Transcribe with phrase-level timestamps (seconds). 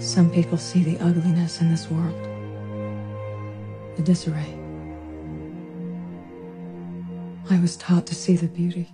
[0.00, 2.14] Some people see the ugliness in this world,
[3.96, 4.58] the disarray.
[7.48, 8.88] I was taught to see the beauty.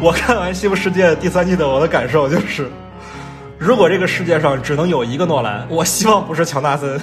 [0.00, 2.70] 我看完《西部世界》第三季的我的感受就是，
[3.65, 6.99] 如果这个世界上只能有一个诺兰，我希望不是乔纳森。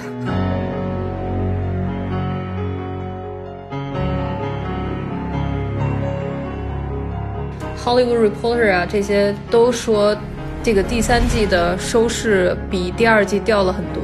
[7.83, 10.15] Hollywood Reporter 啊，这些都说
[10.61, 14.03] 这个第三季的收视比第二季掉了很多。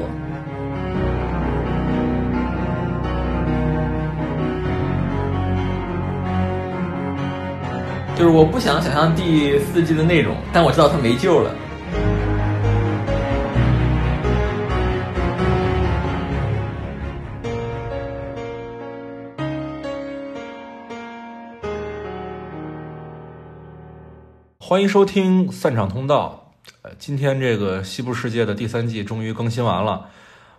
[8.15, 11.51] 就是我不想想象第四季的内容，但我知道它没救了。
[24.69, 26.51] 欢迎收听散场通道。
[26.81, 30.07] 呃，今天这个《西部世界》的第三季终于更新完了，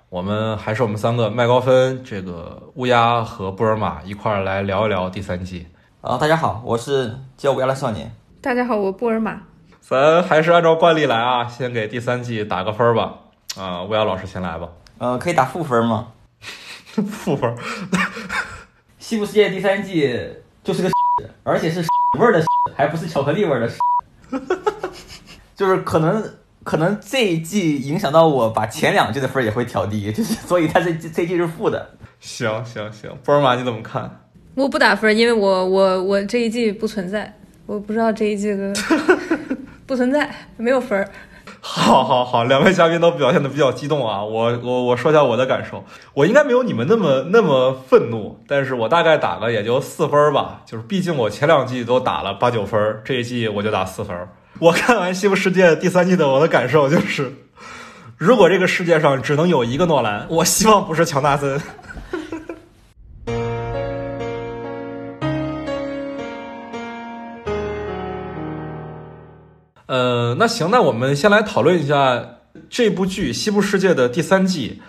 [0.08, 5.66] 我们还是我们三个麦高芬、这个乌鸦和布尔玛一块儿来聊一聊第三季。
[6.00, 8.10] 啊，大家好，我是叫乌鸦的少年。
[8.40, 9.42] 大家好，我布尔玛。
[9.82, 13.14] 咱还是按照惯例来啊，先给第三季打个分吧。
[13.58, 14.70] 啊，乌鸦老师先来吧。
[14.96, 16.08] 呃，可以打负分吗？
[17.10, 17.54] 负分。
[18.98, 20.18] 西部世界第三季
[20.64, 20.88] 就是个，
[21.44, 21.84] 而且是
[22.18, 22.42] 味儿的，
[22.74, 23.70] 还不是巧克力味儿的。
[25.56, 26.22] 就是可能
[26.64, 31.94] 可能这一季影响到我，把前两季的分也会调低，就是所以它这这季是负的。
[32.20, 34.22] 行行行，波尔玛你怎么看？
[34.54, 37.32] 我不打分，因为我我我这一季不存在，
[37.64, 38.72] 我不知道这一季的
[39.86, 41.08] 不存在，没有分儿。
[41.70, 44.24] 好，好，好，两位嘉宾都表现的比较激动啊！
[44.24, 54.16] 我我我说一下我的感受，我应该没有你们那么那么愤怒，但是我大概打个也就四分吧，就是毕竟我前两季都打了八九分，这一季我就打四分。
[54.59, 57.34] 我看完《西部世界》第三季的我的感受就是，
[58.16, 61.60] 如果这个世界上只能有一个诺兰，我希望不是乔纳森。
[69.88, 72.22] 呃，那行，那我们先来讨论一下
[72.69, 74.82] 这部剧《西部世界》的第三季。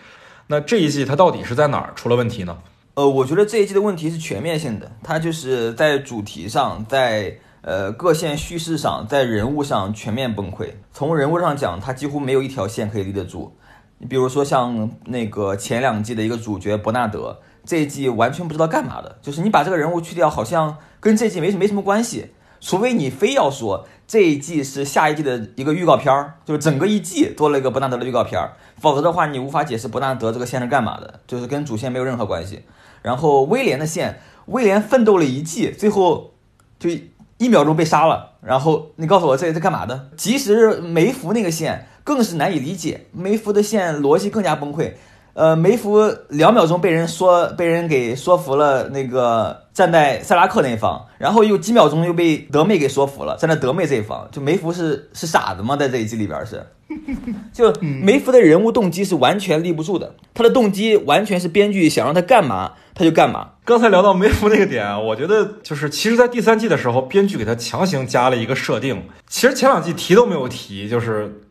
[0.48, 2.58] 那这一季它到底是在哪儿出了问题呢？
[2.96, 10.68] 呃，我觉得这一季的问题是全面性的，它就是在主题上，在呃各线叙事上，在人物上全面崩溃。
[10.92, 13.56] 从人物上讲，它几乎没有一条线可以立得住。
[14.00, 22.32] 你比如说像那个前两季的一个主角伯纳德，这一季完全不知道干嘛的，就是你把这个人物去掉，好像跟这季没没什么关系。
[22.62, 32.64] 除非你非要说这一季是下一季的一个预告片儿，就是整个一季多了一个伯纳德的预告片儿，否则的话你无法解释伯纳德这个线是干嘛的，就是跟主线没有任何关系。
[33.04, 36.34] 然后威廉的线，威廉奋斗了一季，最后
[36.80, 36.90] 就
[37.38, 38.32] 一秒钟被杀了。
[38.42, 40.10] 然后你告诉我这是干嘛的？
[40.18, 44.94] 即使梅芙那个线更是难以理解，梅芙的线逻辑更加崩溃。
[45.34, 54.28] 呃，梅芙两秒钟被人说被人给说服了，那个站在塞拉克那一方，然后又几秒钟又被德妹给说服了，站在德妹这一方。
[54.32, 55.78] 就梅芙是是傻子吗？
[55.78, 56.66] 在这一季里边是，
[57.54, 63.52] 就梅芙的人物动机是完全立不住的，他的动机完全是编剧想让他干嘛他就干嘛。
[63.64, 71.44] 刚才聊到梅芙那个点，我觉得就是其实，在第三季的时候，编剧给他强行加了一个设定，其实前两季提都没有提，就是。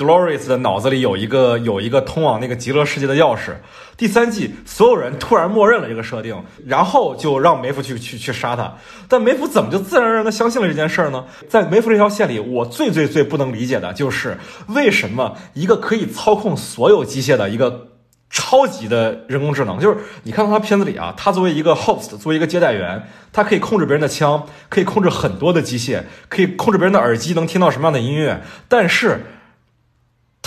[0.00, 3.52] Dolores 的脑子里有一个有一个通往那个极乐世界的钥匙。
[3.98, 8.72] 第三季所有人突然默认了这个设定，然后就让梅芙去去去杀他。
[9.08, 11.26] 但梅芙怎么就自然而然的相信了这件事儿呢？
[11.50, 14.38] 在梅芙这条线里，我最最最不能理解的就是
[14.68, 17.88] 为什么一个可以操控所有机械的一个
[18.30, 29.20] 超级的人工智能，就是你看到他片子里啊，他作为一个 host，作为一个接待员，他可以控制别人的枪，可以控制很多的机械，可以控制别人的耳机能听到什么样的音乐，但是。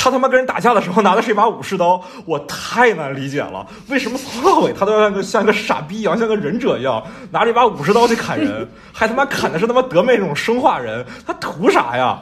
[0.03, 3.65] 他他妈跟人打架的时候拿的是一把武士刀，我太难理解了。
[3.87, 7.01] 为什么从头到尾他都要像个像个傻逼一样，像个忍者一样
[7.31, 12.21] 拿着一把武士刀去砍人， 还他妈砍的是他妈德妹这种生化人，他图啥呀？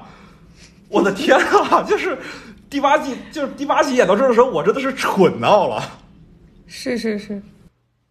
[0.89, 1.35] 我的天
[1.71, 1.81] 啊！
[1.81, 2.19] 就是
[2.69, 5.81] 第八季，就是第八集演到这儿的时候，我真的是蠢到了。
[6.67, 7.41] 是是是，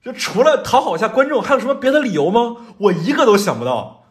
[0.05, 2.57] 就除了讨好一下观众，还有什么别的理由吗？
[2.79, 4.03] 我一个都想不到。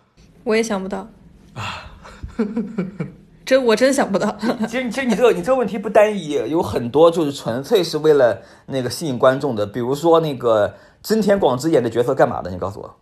[0.46, 1.10] 我也想不到
[1.54, 1.92] 啊。
[3.50, 4.38] 真我真想不到。
[4.70, 9.66] 其实其实你这个你这个问题不单一，有很多就是纯粹是为了那个吸引观众的。
[9.66, 12.52] 比如说那个真田广之演的角色干嘛的？
[12.52, 12.96] 你告诉我。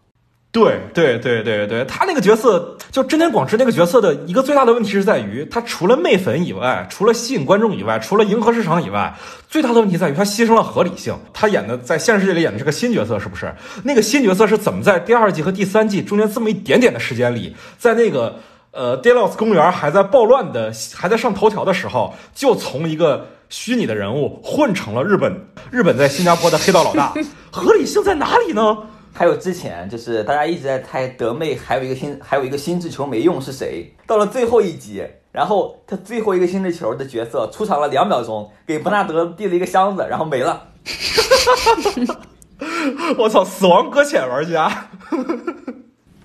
[0.50, 9.14] 对对对对对，他那个角色就真田广之那个角色的一个最大的问题是在于，他除了媚粉以外，除了吸引观众以外，除了迎合市场以外，
[9.50, 11.14] 最大的问题在于他牺牲了合理性。
[11.34, 13.54] 他演的在现实世界里演的是个新角色，是不是？
[13.84, 18.40] 那个新角色是怎么在第二季和第三季中间这么一点点的时间里，在那个
[18.78, 27.12] 呃 Delos 公园还在暴乱的还在上头条的时候，就从一个虚拟的人物混成了日本日本在新加坡的黑道老大，
[27.52, 28.78] 合理性在哪里呢？
[29.14, 33.96] 还有之前就是大家一直在猜德妹还有一个新还有一个心智球没用是谁？
[34.06, 40.68] 到了最后一集，然后他最后一个心智球的角色出场了两秒钟，给伯纳德递了一个箱子，然后没了。
[43.18, 44.90] 我操，死亡搁浅玩家。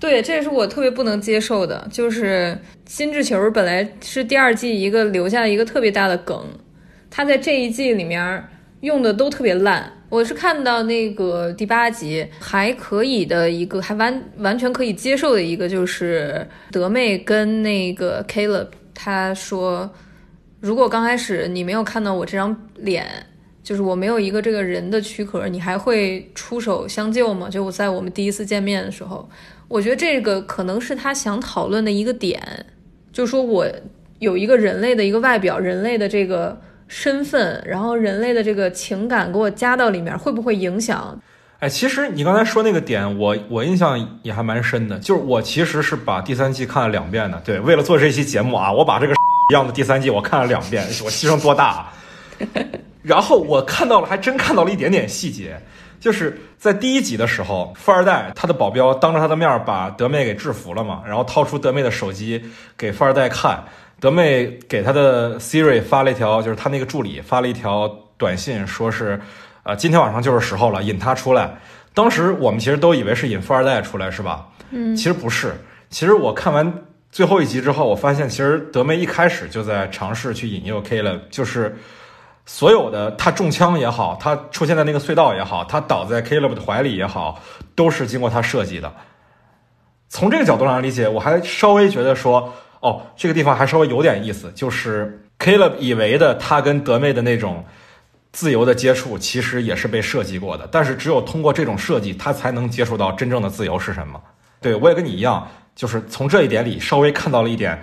[0.03, 6.45] 对，这也是我特别不能接受的，就是心智球本来是第二季一个留下一个特别大的梗，
[7.09, 8.45] 他在这一季里面
[8.81, 9.89] 用的都特别烂。
[10.09, 19.89] 我是看到那个第八集还可以的一个，还完完全可以接受的一个，就是德妹跟那个 Caleb 他说，
[20.59, 23.07] 如果刚开始你没有看到我这张脸，
[23.63, 27.49] 就是我没有一个这个人的躯壳，你还会出手相救吗？
[27.49, 29.29] 就我在我们第一次见面的时候，
[29.73, 32.39] 我觉得这个可能是他想讨论的一个点，
[33.11, 33.65] 就是说我
[34.19, 36.55] 有一个人类的一个外表，人类的这个。
[36.89, 41.19] 身份，然后人类的这个情感给我加到里面，会不会影响？
[41.57, 44.99] 哎，其实你刚才说那个点，我我印象也还蛮深的。
[44.99, 47.41] 就是我其实是把第三季看了两遍的。
[47.43, 49.13] 对，为了做这期节目啊，我把这个
[49.49, 51.91] 一样的第三季我看了两遍，我牺牲多大？
[53.01, 55.59] 然后我看到了，还真看到了一点点细节，
[56.03, 62.43] 就是在第一集的时候，富二代他的保镖当着他的面把德妹给制服了嘛，然后掏出德妹的手机
[62.77, 63.63] 给富二代看。
[64.01, 69.17] 德妹给他的 Siri 发了一条，就是他那个助理发了一条短信，说是，
[69.63, 71.49] 呃，今天晚上就是时候了，引他出来。
[71.93, 74.49] 当时我们其实都以为是引富二代出来，是吧？
[74.71, 75.55] 嗯，其实不是。
[75.89, 76.83] 其实我看完
[77.13, 81.73] 最后一集之后，我发现其实德妹一开始就在尝试去引诱 K 了，就是
[82.45, 87.41] 所有的他中枪也好，他出现在那个隧道也好，他倒在 Caleb 的怀里也好，
[87.75, 88.93] 都是经过他设计的。
[90.09, 92.53] 从这个角度上理解，我还稍微觉得说。
[92.83, 97.63] 哦，这个地方还稍微有点意思，就是 Caleb 以为的他跟德妹的那种
[98.33, 100.67] 自由的接触，其实也是被设计过的。
[100.69, 104.21] 但是只有通过这种设计，他才能接触到真正的自由是什么。
[104.59, 105.47] 对我也跟你一样，
[105.77, 107.81] 就是从这一点里稍微看到了一点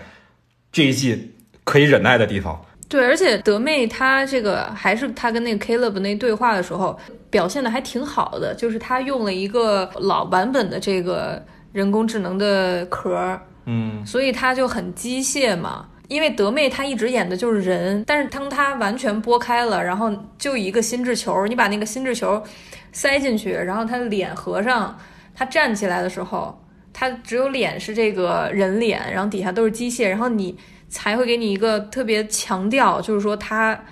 [0.71, 1.35] 这一季
[1.65, 2.63] 可以忍耐的地方。
[2.91, 6.99] 对，而且德妹她这个还是她跟那个 Caleb 那对话的时候
[7.31, 11.41] 表现的还挺好的，就是她用了一个老版本的这个
[11.73, 13.41] 人工智能的壳。
[13.67, 22.43] 嗯，所以她就很机械嘛，因为德妹她一直演的就是人，但是当她完全拨开了，然后就一个心智球，你把那个心智球
[22.91, 24.99] 塞进去，然后她的脸合上，
[25.33, 26.61] 她站起来的时候，
[26.93, 30.59] 她只有脸是这个人脸，然后底下都是机械，然后你
[30.91, 33.83] 才会给你一个特别强调，就是说它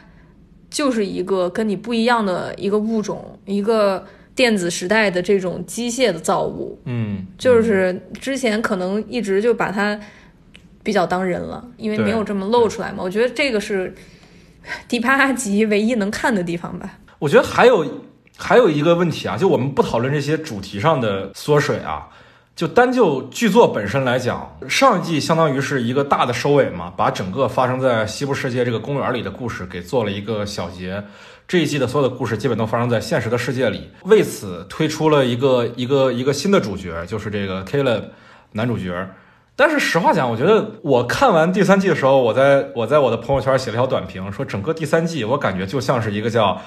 [0.68, 4.06] 就是一个跟你不一样的一个物种，一个。
[4.38, 9.98] 电子时代的这种机械的造物，嗯，就是之前可能一直就把它
[10.84, 13.02] 比较当人了，因为没有这么露出来嘛。
[13.02, 13.92] 我觉得这个是
[14.86, 17.00] 第八集唯一能看的地方吧。
[17.18, 17.84] 我觉得还有
[18.36, 22.06] 还有一个问题啊，就我们不讨论这些主题上的缩水啊，
[22.58, 31.00] 就单就剧作本身来讲，上一季相当于是一个大的收尾嘛，把整个发生在西部世界这个公园里的故事给做了一个小结。
[31.46, 38.02] 这一季的所有的故事基本都发生在现实的世界里，为此推出了一个一个一个新的主角，就是这个 Caleb
[38.50, 39.08] 男主角。
[39.54, 46.60] 但是实话讲，我觉得我看完第三季的时候，我在我在我的朋友圈写了条短评，说整个第三季我感觉就像是一个叫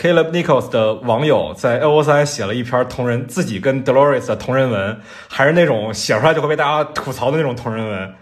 [0.00, 4.96] Caleb Nichols 的网友在 L O 三写了一篇同人自己跟 Dolores 的同人文，
[5.28, 8.14] 还是那种写出来就会被大家吐槽的那种同人文，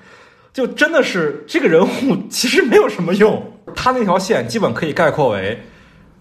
[0.54, 5.62] 就真的是这个人物其实没有什么用，他那条线基本可以概括为。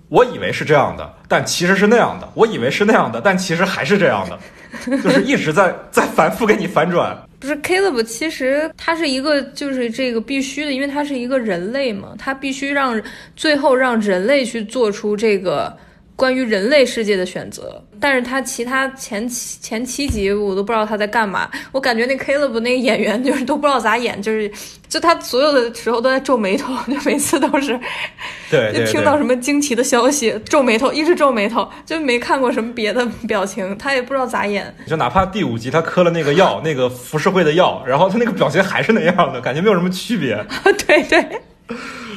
[0.10, 2.30] 我以为是这样的，但其实是那样的。
[2.36, 4.40] 我以为是那样的，但其实还是这样的，
[5.02, 7.18] 就是一直在在反复给你反转。
[7.40, 13.02] 不是 Caleb，其实他是一个，就是这个必须的，因为他是一个人类嘛，他必须让
[13.36, 15.76] 最后让人类去做出这个。
[16.16, 24.50] 关于人类世界的选择，但是他其他前七前七集我都不知道他在干嘛，我感觉那 Caleb 那个演员就是都不知道咋演，就是
[24.88, 27.78] 就他所有的时候都在皱眉头，就每次都是，
[28.50, 34.74] 对，就听到什么惊奇的消息皱眉头，一直皱眉头，就没看过什么别的表情，他也不知道咋演。
[34.88, 40.42] 就哪怕第五集他磕了那个药， 那个浮世绘的药，然后他那个表情还是那样的，感觉没有什么区别。
[40.88, 41.42] 对 对。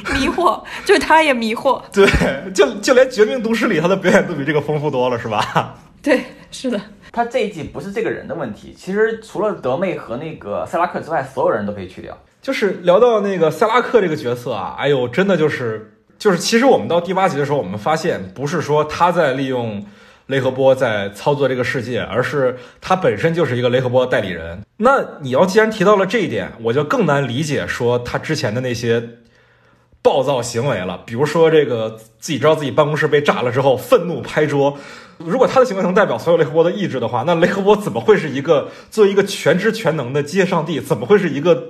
[0.13, 1.81] 迷惑，就是他也迷惑。
[1.91, 2.07] 对，
[2.53, 5.75] 就就连《绝命毒师》里他的表演都比这个丰富多了，是吧？
[6.01, 6.79] 对，是的。
[7.11, 12.17] 他这一季不是这个人的问题，其实除了德妹和那个塞拉克之外，所有人都可以去掉。
[12.41, 19.83] 就是聊到那个塞拉克这个角色啊，哎呦，真的就是就是，其实我们到第八集的时候，我们发现不是说他在利用
[20.27, 24.61] 雷和波在操作这个世界，而是他本身就是一个雷和波代理人。
[24.77, 29.03] 那你要既然提到了这一点，我就更难理解说他之前的那些
[30.01, 31.01] 暴躁行为了。
[31.05, 31.89] 比如说这个
[32.19, 34.77] 自己知道自己办公室被炸了之后，愤怒拍桌。
[35.17, 41.61] 如果他的行为能代表所有雷和波的意志的话，那雷和波怎么会是一个作为一个全知全能的机械上帝，怎么会是一个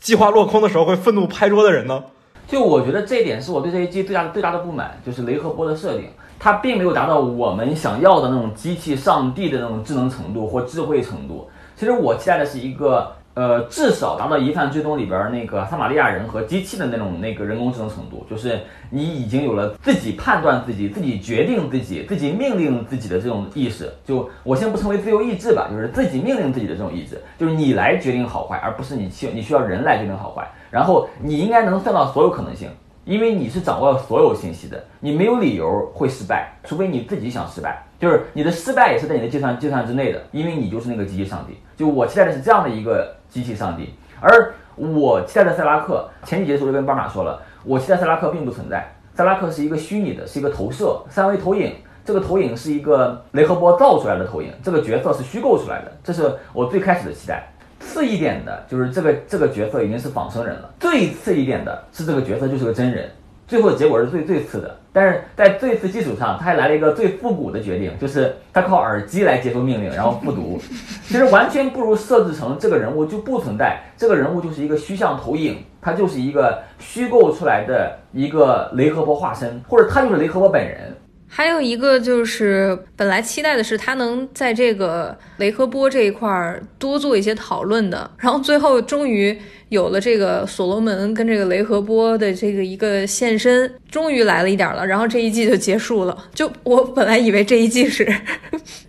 [0.00, 2.04] 计划落空的时候会愤怒拍桌的人呢？
[2.46, 6.08] 就我觉得这一点是我对这一季最大的最大的不满，就是雷和波的设定，
[6.38, 11.50] 它并没有达到我们想要的那种机器上帝的那种智能程度或智慧程度。
[11.76, 13.12] 其实我期待的是一个。
[13.36, 23.92] 呃，至少达到《疑犯追踪》里边那个撒玛利亚人和机器的那种那个人工智能程度，就是你已经有了自己判断自己、自己决定自己、自己命令自己的这种意识。
[24.06, 30.50] 就我先不称为自由意志吧，就是自己命令自己的这种意志，就是你来决定好坏，而不是你需你需要人来决定好坏。
[30.70, 32.70] 然后你应该能算到所有可能性。
[33.06, 37.80] 因为你是掌握了所有信息的，你没有理由会失败，除非你自己想失败。
[38.00, 41.56] 就是你的失败也是在你的计算计算之内的，因为你就是那个机器上帝。
[41.76, 51.72] 就我期待的是这样的一个机器上帝，而我期待的塞拉克，前几节的时候就跟巴马说了，我期待塞拉克并不存在，塞拉克是一个虚拟的，是一个投射，三维投影。
[52.04, 57.48] 这个投影是一个雷和波造出来的投影，这个角色是虚构出来的，这是我最开始的期待。
[57.96, 63.10] 次一点的就是这个这个角色已经是仿生人了，最次一点的是这个角色就是个真人，
[63.48, 64.76] 最后的结果是最最次的。
[64.92, 70.60] 但是在最次基础上，他还来了一个最复古的决定，就是他靠耳机来接收命令，然后复读。
[71.06, 80.94] 其实完全不如设置成这个人物就不存在，这个人物就是一个虚像投影，他就是一个虚构出来的一个雷和波化身，或者他就是雷和波本人。
[81.36, 89.38] 还有一个就是，本来期待的是他能在这个雷和波这一块儿多做一些讨论的，然后最后终于
[89.68, 96.24] 有了这个所罗门跟这个雷和波的这个一个现身，终于来了一点了，然后这一季就结束了。
[96.32, 98.10] 就我本来以为这一季是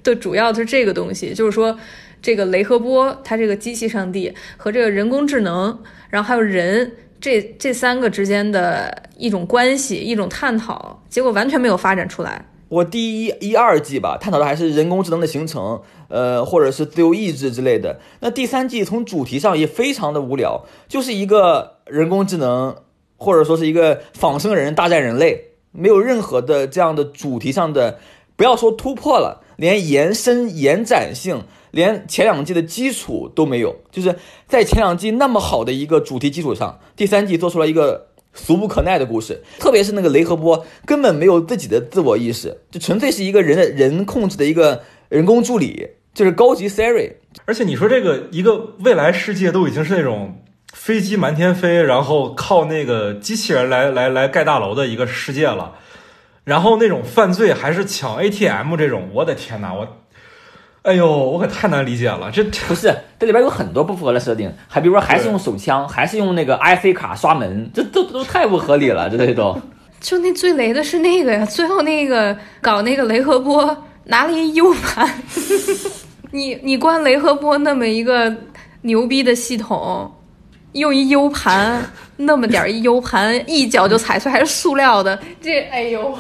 [0.02, 1.78] 的主要是这个东西， 就是说
[2.22, 5.78] 这个雷和波他这个机器上帝和这个人工智能，
[6.10, 6.90] 然后还有人。
[7.20, 12.46] 这这三个之间的一种关系，一种探讨，结果完全没有发展出来。
[12.70, 18.00] 我第一一二季吧，探讨的还是人工智能的形成，呃，或者是自由意志之类的。
[18.20, 22.76] 那第三季从主题上也非常的无聊，就是一个人工智能，
[23.16, 28.00] 或者说是一个仿生人大战人类，没有任何的这样的主题上的，
[28.36, 31.44] 不要说突破了，连延伸延展性。
[31.78, 34.16] 连前两季的基础都没有，就是
[34.48, 39.44] 在前两季那么好的一个主题基础上，第三季做出了一个俗不可耐的故事。
[39.60, 47.14] 特别是那个雷和波根本没有自己的自我意识，就纯粹是一个人的人控制的一个人工助理，就是高级 Siri。
[47.46, 50.42] 而且你说这个一个未来世界都已经是那种
[50.74, 55.76] 飞机满天飞，然后靠那个机器人来来来盖大楼的一个世界了，
[56.44, 59.88] 然后那种犯罪还是抢 ATM 这种，我的天哪，我。
[60.88, 69.62] 哎呦，我可太难理解了，这不是这里边有很多不符合的设定，还比如说还是用手枪，还是用那个 IC 卡刷门，这都都太不合理了，这都。
[70.00, 75.22] 就那最雷的是那个呀，最后那个搞那个雷和波拿了一 U 盘，
[76.32, 78.34] 你你关雷和波那么一个
[78.84, 80.10] 牛逼的系统，
[80.72, 81.84] 用一 U 盘
[82.16, 86.18] 那么点一 U 盘一脚就踩碎，还是塑料的，这哎呦。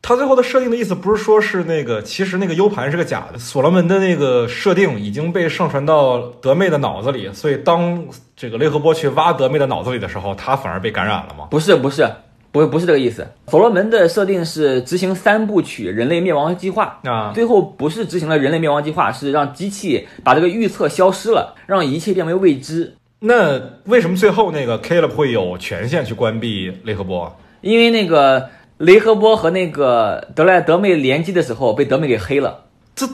[0.00, 3.38] 他最后的设定的意思不是说是那个，其实那个 U 盘是个假的。
[3.38, 11.48] 所罗门的那个设定已经被上传到德妹的脑子里，所以当这个雷和波去挖德妹的脑子里的时候，他反而被感染了吗？
[11.50, 12.08] 不是，不是，
[12.52, 13.26] 不，不是这个意思。
[13.48, 22.94] 所罗门的设定是执行三部曲人类灭亡计划啊，最后不是执行了人类灭亡计划，是让机器把这个预测消失了，让一切变为未知。
[23.18, 27.36] 那为什么最后那个 Caleb 会有权限去关闭雷和波？
[27.60, 28.48] 因为那个。
[28.78, 33.06] 雷和波和那个德莱德妹联机的时候被德妹给黑了，这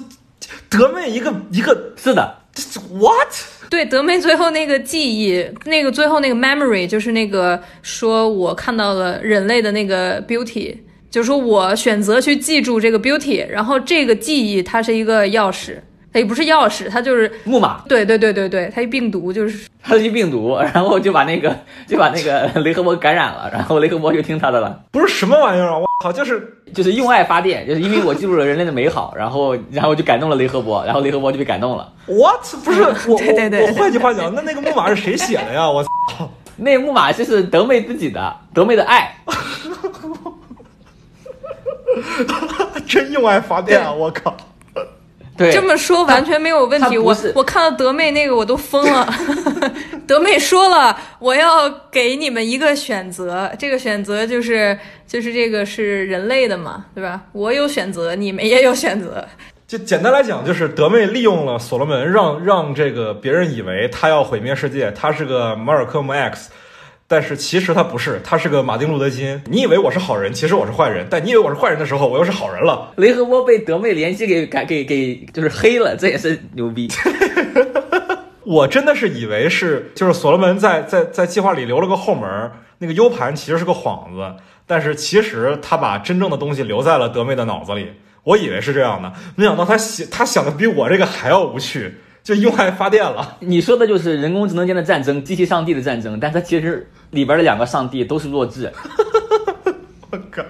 [0.68, 3.28] 德妹一个一个是的，这是 what？
[3.70, 10.76] 对，德妹最后那个记忆，那个最后那个 memory 就是那个说我看到了人类的那个 beauty，
[11.10, 15.78] 就是说我选择去记住这个 beauty，然后这个记忆它是一个钥匙。
[16.14, 17.82] 它也不是钥匙，它就是木马。
[17.88, 21.52] 对对对对对，它一病毒就是，它是一病毒，然后就把那个
[21.88, 24.80] 就把那个雷赫波感染了，然后雷赫波就听他的了。
[24.92, 25.78] 不是什么玩意儿啊！
[25.78, 31.92] 我靠，就是就是用爱发电，就是因为我记录了人类的美好，然后然后就感动了雷赫波，然后雷赫波就被感动了。
[32.06, 32.44] What？
[32.64, 35.68] 不是 我对对对，我换句话讲，那那个木马是谁写的呀？
[35.68, 39.12] 我操，那木马就是德妹自己的，德妹的爱。
[42.86, 43.92] 真用爱发电啊！
[43.92, 44.32] 我靠。
[45.36, 46.96] 对，这么说完全没有问题。
[46.96, 49.12] 我我看到德妹那个我都疯了。
[50.06, 57.22] 德妹说了，我要给你们一个选择，这个选择就是就是这个是人类的嘛，对吧？
[57.32, 59.26] 我有选择，你们也有选择。
[59.66, 66.50] 就简单来讲，就是德妹利用了所罗门，让让这个别人以为他要毁灭世界，他是个马尔科姆 X，
[67.06, 69.40] 但是其实他不是，他是个马丁路德金。
[69.46, 71.06] 你以为我是好人，其实我是坏人。
[71.10, 72.92] 但你以为我是坏人的时候，我又是好人了。
[72.96, 76.88] 雷和波被德妹联系给给给给就是黑了，这也是牛逼。
[78.44, 87.92] 我真的是以为是，就是所罗门在在在计划里留了个后门，那个 U 盘其实是个幌子，但是其实他把真正的东西留在了德妹的脑子里。
[88.22, 91.94] 我以为是这样的，没想到他想他想的比我这个还要无趣，
[92.24, 93.36] 就用爱发电了。
[93.38, 98.72] 你说的就是人工智能间的战争，机器上帝的战争，但它其实里边的两个上帝都是弱智。
[100.10, 100.42] 我靠！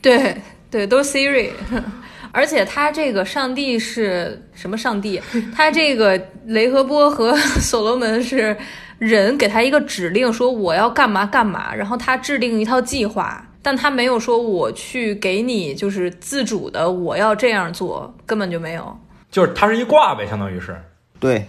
[0.00, 0.40] 对
[0.70, 1.50] 对，都是 Siri。
[2.30, 5.20] 而且他这个上帝是什么上帝？
[5.52, 8.56] 他这个雷和波和所罗门是
[8.98, 18.96] 人给他一个指令，说我要干嘛干嘛，然后他制定一套计划，但他没有说我去给你就是自主的我要这样做，根本就没有。
[19.30, 20.76] 就是他是一卦呗，相当于是。
[21.18, 21.46] 对，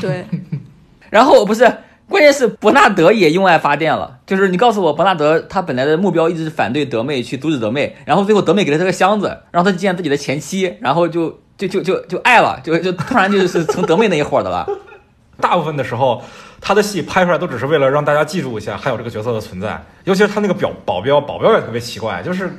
[0.00, 0.26] 对，
[1.10, 1.64] 然后我不是，
[2.08, 4.18] 关键是伯纳德也用爱发电了。
[4.26, 14.66] 就是你告诉我，伯纳德他本来的目标一直是反对德妹，去阻止德妹，然后最后德妹给了他个箱子，然后他见自己的前妻，然后就就就就就爱了，就就突然就是成德妹那一伙的了。
[15.40, 16.22] 大部分的时候，
[16.60, 22.52] 他的戏拍出来都只是为了让大家记住一下还有这个角色的存在，尤其是他那个表保镖，保镖也特别奇怪，就是，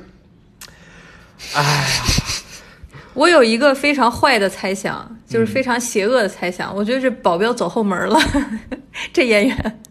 [1.53, 1.85] 哎，
[3.13, 8.19] 我有一个非常坏的猜想，就是非常邪恶的猜想，我觉得这保镖走后门了，
[9.13, 9.81] 这演员。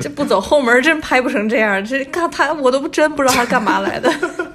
[0.00, 4.10] 这不走后门真拍不成这样，这干他我都不真不知道他干嘛来的，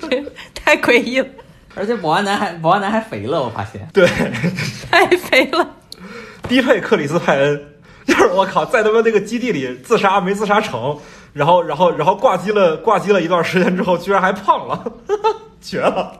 [0.09, 0.23] 这
[0.55, 1.27] 太诡异了，
[1.75, 3.87] 而且保安男还保安男还肥了，我发现。
[3.93, 4.07] 对，
[4.89, 5.69] 太肥了。
[6.49, 7.61] 低配克里斯派恩，
[8.07, 10.97] 就是我靠，在他们那个基地里自杀没自杀成，
[11.33, 14.83] 然后然后然后挂机了挂机了一段时间之后，居然还胖了，
[15.61, 16.17] 绝了。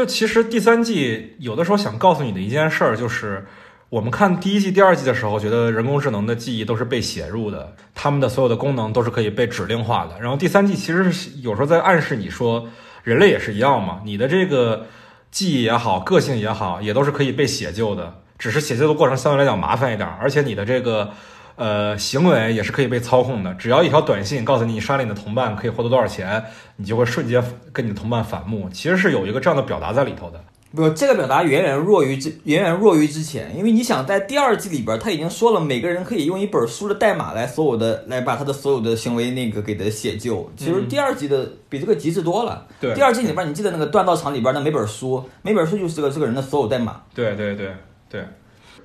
[0.00, 3.44] 就其实第三季有的时候想告诉你的一件事儿，就是
[3.90, 10.18] 我们看第一季、第二季的时候，觉得人工智能的记忆都是被写入的，他们的所有的功能都是可以被指令化的。
[10.18, 12.66] 然后第三季其实是有时候在暗示你说，
[13.02, 14.86] 人类也是一样嘛，你的这个
[15.30, 21.10] 记忆也好，个性也好，也都是可以被写就的，只是写就的过程相对来讲麻烦一点，而且你的这个。
[21.56, 23.52] 呃，行为也是可以被操控的。
[23.54, 26.42] 只要一条短信告诉你，你杀了你的同伴可以获得多少钱，
[26.76, 28.68] 你就会瞬间跟你的同伴反目。
[28.72, 30.42] 其实是有一个这样的表达在里头的。
[30.72, 33.52] 不，这个表达远远弱于之，远远弱于之前。
[33.56, 40.48] 因为你想，在第二季里边，他已经说了，每个人可以用一本书的代码来所有的来把他的所有的行为那个给他写就。
[40.56, 42.64] 其实第二季的比这个极致多了。
[42.80, 47.02] 对，第二季里边，你记得那个锻造厂里边的每本书，每本书就是这个这个人的所有代码。
[47.12, 47.74] 对对对
[48.08, 48.24] 对。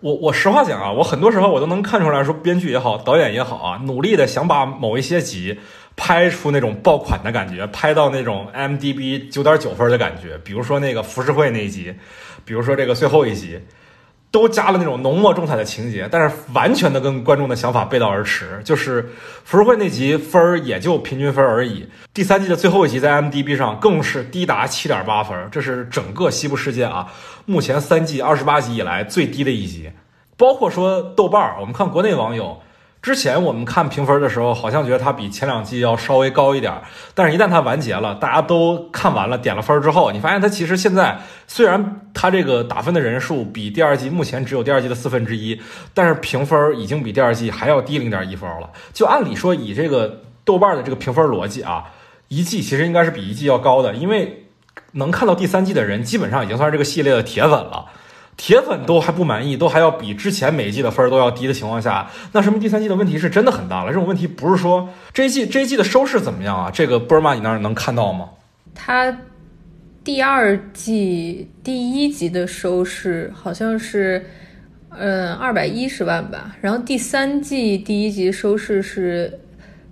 [0.02, 5.60] 我我实话讲啊，我很多时候我都能看出来说，编剧也好，导演也好啊，努力的想把某一些集
[5.96, 10.38] 拍出那种爆款的感觉，拍到那种 M D B 九点九分的感觉。
[10.44, 11.94] 比如说那个浮世绘那一集，
[12.44, 13.60] 比如说这个最后一集，
[14.36, 18.60] 都加了那种浓墨重彩的情节，但是完全的跟观众的想法背道而驰。
[18.66, 19.10] 就是
[19.46, 21.88] 浮世绘那集分儿也就平均分而已。
[22.14, 27.08] 第三季的最后一集在 M D B 上更是低达七点八分，这是整个西部世界啊。
[27.46, 29.90] 目前三季二十八集以来最低的一集，
[30.36, 32.60] 包括说豆瓣儿，我们看国内网友，
[33.06, 36.74] 之前我们看评分的时候，好像觉得它比前两季要稍微高一点，
[37.14, 45.62] 但是一旦它完结了，大家都看完了点了分之后，你发现它其实现在虽然它这个打分的人数比第二季目前只有第二季的四分之一，
[45.94, 48.72] 但是评分已经比第二季还要低零点一分了。
[48.92, 51.84] 就按理说以这个豆瓣的这个评分逻辑啊，
[52.30, 54.42] 一季其实应该是比一季要高的，因为。
[54.92, 57.86] 能看到第三季的人，基本上已经算是这个系列的铁粉了。
[58.38, 63.90] 铁粉都还不满意，都还要比之前每一季的分都要低的情况下，那说明第三季的问题是真的很大了。
[63.90, 66.70] 这种问题不是说这一季这一季的收视怎么样啊？
[66.70, 68.30] 这个波尔玛你那儿能看到吗？
[68.74, 69.18] 它
[70.04, 74.26] 第二季第一集的收视好像是
[74.90, 79.40] 嗯二百一十万吧，然后第三季第一集收视是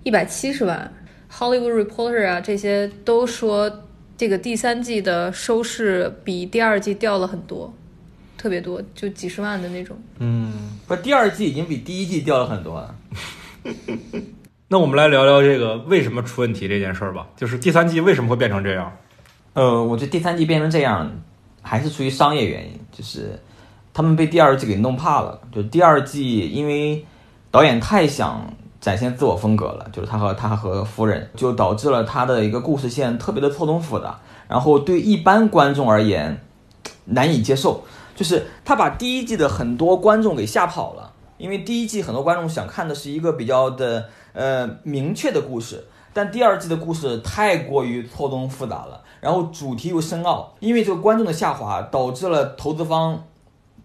[0.02, 0.92] 一百七十万。
[1.32, 3.80] Hollywood Reporter 啊，这些都说。
[4.16, 7.74] 这个第三季的收视比第二季掉了很多，
[8.44, 9.96] 特别多，就几十万的那种。
[10.18, 10.52] 嗯，
[10.86, 12.94] 不，第二季已经比第一季掉了很多了。
[14.68, 17.26] 那我们来聊聊这个为什么出问题这件事儿吧。
[17.38, 18.92] 就是第三季为什么会变成这样？
[19.54, 21.10] 呃，我觉得第三季变成这样，
[21.62, 23.40] 还是出于商业原因，就是
[23.94, 25.40] 他们被第二季给弄怕了。
[25.50, 27.02] 就第二季，因为
[27.50, 28.52] 导演太想。
[28.78, 36.38] 展现自我风格了，就是他和他和夫人，就导致了他的一个故事线特别的错综复杂，然后对一般观众而言
[37.06, 37.82] 难以接受。
[38.14, 53.24] 就是他把第一季的很多观众给吓跑了，因为第一季很多观众想看的是一个比较的呃明确的故事，但第二季的故事太过于错综复杂了，然后主题又深奥，因为这个观众的下滑导致了投资方。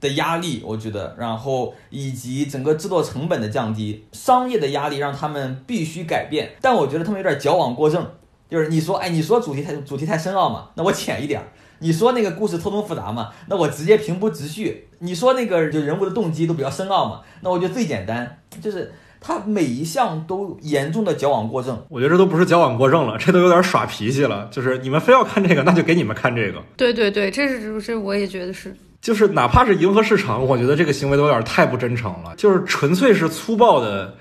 [0.01, 6.51] 的压力，我觉得，然后以及整个制作成本的降低，商业的压力让他们必须改变。
[6.61, 8.07] 但我觉得他们有点矫枉过正，
[8.49, 11.45] 就是你说，哎，你说主题太主题太深奥嘛，那我浅一点儿；
[11.79, 21.85] 你说那个故事错综复杂嘛，那我直接平铺直叙；你说那个就人物的动机都比较深奥嘛，那我觉得最简单，就是他每一项都严重的矫枉过正。
[21.89, 24.47] 我觉得这都不是矫枉过正了，这都有点耍脾气了。
[24.51, 26.61] 就是你们非要看这个，那就给你们看这个。
[26.77, 28.75] 对对对，这是这我也觉得是。
[29.01, 32.35] 就是哪怕是迎合市场，我觉得这个行为都有点太不真诚了。
[32.35, 34.13] 就是纯粹是粗暴的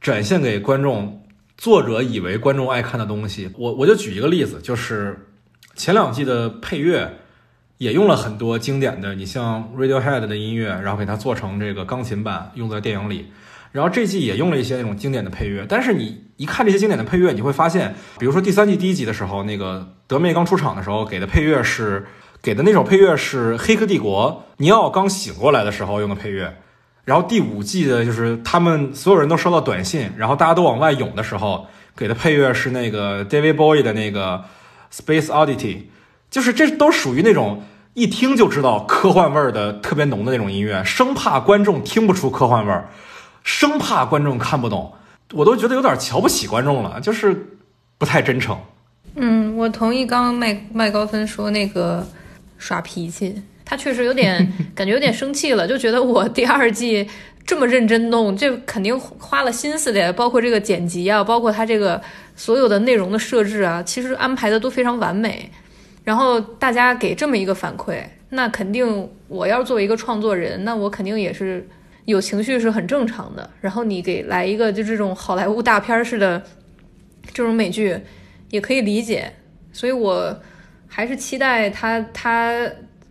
[0.00, 1.22] 展现给观众，
[1.58, 3.50] 作者以为观众爱看的东西。
[3.58, 5.28] 我我就举一个例子，就是
[5.82, 7.18] 前两季的配乐
[7.78, 13.32] 也用了很多经典的，你像 Radiohead 的音乐，然后给它做成这个钢琴版用在电影里。
[13.72, 22.06] 然后这季也用了一些那种经典的配乐，但是你一看这些经典的配乐，你会发现，比如说第三季第一集的时候，那个德妹刚出场的时候给的配乐是。
[22.40, 26.56] 给的那首配乐是《黑客帝国》，尼奥刚醒过来的时候用的配乐。
[27.04, 31.66] 然后第五季的就是他们所有人都收到短信，然后大家都往外涌的时候，
[31.96, 34.38] 给的配乐是那个 David Bowie 的那个
[34.92, 35.56] 《Space Oddity》，
[36.30, 37.62] 就是这都属于那种
[37.94, 42.88] 一听就知道科幻味儿的特别浓的那种音乐，生怕观众听不出科幻味儿，
[43.42, 44.92] 生怕观众看不懂，
[45.32, 47.56] 我都觉得有点瞧不起观众了，就是
[47.98, 48.58] 不太真诚。
[49.16, 52.06] 嗯，我同意刚刚麦麦高芬说那个。
[52.58, 54.38] 耍脾气，他确实有点
[54.72, 57.04] 感觉有点生气了，就觉得我第二季
[57.46, 62.00] 这么认真弄，这肯定花了心思的，包括这个剪辑啊，包括他这个
[62.36, 65.50] 所有的内容的设置啊，其实安排的都非常完美。
[66.04, 71.66] 然后大家给这么一个反馈，那肯定我要作为一个创作人，那我肯定也是
[72.04, 73.48] 有情绪是很正常的。
[73.60, 76.42] 然后你给来一个就这种好莱坞大片似的
[77.32, 77.96] 这种美剧，
[78.50, 79.32] 也可以理解。
[79.72, 80.36] 所以我。
[80.94, 82.54] 还是期待他他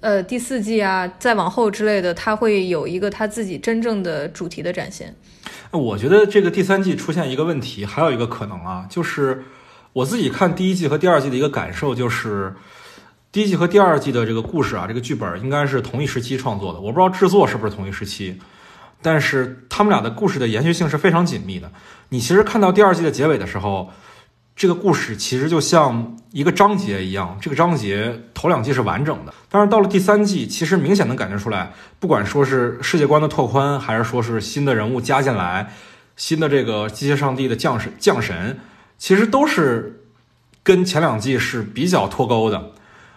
[0.02, 5.16] 呃第四季啊，再往后之类的，他会有一个他自己真正的主题的展现。
[5.72, 9.46] 我觉得这个第三季出现一个问题，还有一个可能啊，就是
[9.94, 12.54] 我自己看第一季和第二季的一个感受，就是
[13.32, 16.80] 第一季和第二季的这个故事啊，这个剧本应该是同一时期创作的。
[16.82, 18.38] 我不知道制作是不是同一时期，
[19.02, 21.72] 但是他们俩的故事的延续性是非常紧密的。
[22.10, 23.90] 你其实看到第二季的结尾的时候。
[24.56, 35.72] 这个故事其实就像一个章节一样，这个章节头两季是完整的，但是到了第三季，其实明显能感觉出来，不管说是世界观的拓宽，还是说是新的人物加进来，
[36.16, 38.60] 新的这个机械上帝的降神降神，
[38.98, 40.04] 其实都是
[40.62, 42.72] 跟前两季是比较脱钩的。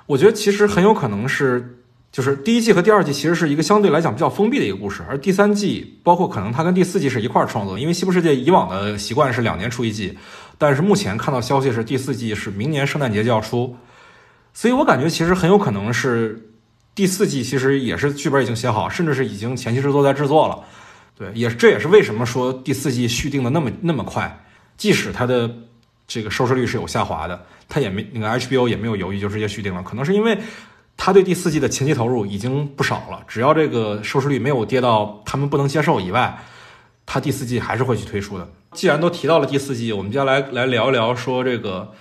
[0.07, 1.79] 我觉得其实很有可能是。
[2.15, 10.17] 就是第一季和第二季其实是一个相对来讲比较封闭的一个故事，而第三季包括可能它跟第四季是一块儿创作，因为西部世界以往的习惯是两年出一季，
[10.59, 13.77] 但是目前看到消息是第四季是明年圣诞节就要出，
[14.53, 16.51] 所以我感觉其实很有可能是
[16.95, 20.59] 第四季其实也是剧本已经写好，甚至是已经前期制作在制作了。
[21.17, 24.45] 对，也这也是为什么说第四季续订的那么那么快，
[24.77, 25.51] 即使它的
[26.07, 30.39] 这个收视率是有下滑的，它也没那个 HBO 也没有犹豫就直接续订了，可能是因为。
[30.97, 36.39] 他对第四季的前期投入已经不少了，只要这个收视率没有跌到他们不能接受以外，
[37.05, 38.49] 他第四季还是会去推出的。
[38.75, 41.93] 既然都提到了第四季，我们接下来来聊一聊，说这个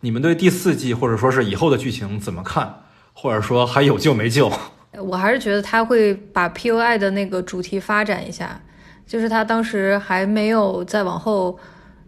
[0.00, 4.52] 你们对第四季或者说是以后的剧情怎么看，或者说还有救没救？
[5.02, 8.60] 我还是觉得他会把 POI 的那个主题发展一下，
[9.06, 11.58] 就是他当时还没有再往后，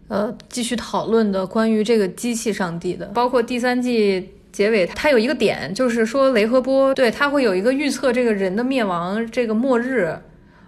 [0.07, 4.31] 呃，继续讨论的关于这个机器上帝的，包括第三季。
[4.55, 10.17] 结尾它有一个点，就是说雷和波对他会有一个预测这个人的灭亡，这个末日，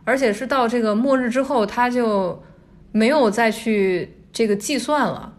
[0.03, 2.43] 而且是到这个末日之后，他就
[2.97, 5.31] 没有再去这个计算了，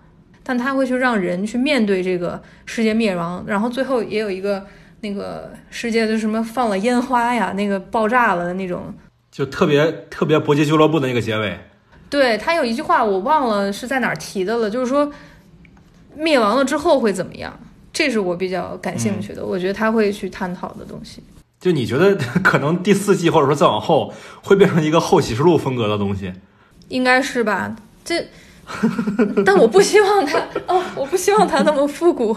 [0.45, 4.65] 但他会去让人去面对这个世界灭亡，然后最后也有一个
[5.01, 8.95] 那个世界就什么放了烟花呀，那个爆炸了的那种，
[9.33, 11.59] 就特别特别搏击俱乐部的那个结尾。
[12.09, 15.13] 对他有一句话我忘了是在哪儿提的了，就是说
[16.17, 17.59] 灭亡了之后会怎么样。
[17.93, 21.21] 这是我比较感兴趣的，我觉得他会去探讨的东西。
[21.59, 26.33] 就你觉得可能第四季或者说再往后会变成一个后启示录风格的东西，
[26.89, 27.75] 应该是吧？
[28.05, 28.27] 这，
[29.45, 32.37] 但我不希望他哦，我不希望他那么复古，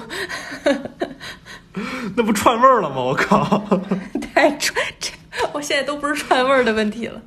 [2.15, 3.01] 那不串味儿了吗？
[3.01, 3.63] 我靠，
[4.33, 5.11] 太串这，
[5.53, 7.21] 我现在都不是串味儿的问题了。